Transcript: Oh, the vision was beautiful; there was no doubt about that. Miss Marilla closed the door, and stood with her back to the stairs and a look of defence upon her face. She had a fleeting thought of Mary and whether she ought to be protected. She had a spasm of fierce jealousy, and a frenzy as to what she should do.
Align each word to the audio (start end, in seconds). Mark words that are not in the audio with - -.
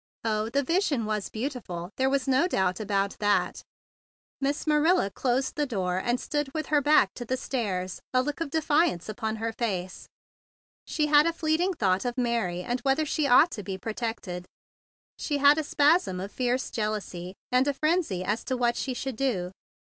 Oh, 0.23 0.49
the 0.49 0.63
vision 0.63 1.05
was 1.05 1.29
beautiful; 1.29 1.91
there 1.97 2.09
was 2.09 2.27
no 2.27 2.47
doubt 2.47 2.79
about 2.79 3.15
that. 3.19 3.61
Miss 4.39 4.65
Marilla 4.65 5.11
closed 5.11 5.53
the 5.53 5.67
door, 5.67 5.99
and 5.99 6.19
stood 6.19 6.51
with 6.55 6.65
her 6.69 6.81
back 6.81 7.11
to 7.13 7.23
the 7.23 7.37
stairs 7.37 8.01
and 8.11 8.21
a 8.21 8.23
look 8.23 8.41
of 8.41 8.49
defence 8.49 9.07
upon 9.07 9.35
her 9.35 9.53
face. 9.53 10.07
She 10.87 11.05
had 11.05 11.27
a 11.27 11.33
fleeting 11.33 11.75
thought 11.75 12.03
of 12.03 12.17
Mary 12.17 12.63
and 12.63 12.79
whether 12.79 13.05
she 13.05 13.27
ought 13.27 13.51
to 13.51 13.61
be 13.61 13.77
protected. 13.77 14.47
She 15.19 15.37
had 15.37 15.59
a 15.59 15.63
spasm 15.63 16.19
of 16.19 16.31
fierce 16.31 16.71
jealousy, 16.71 17.35
and 17.51 17.67
a 17.67 17.73
frenzy 17.75 18.23
as 18.23 18.43
to 18.45 18.57
what 18.57 18.75
she 18.75 18.95
should 18.95 19.15
do. 19.17 19.51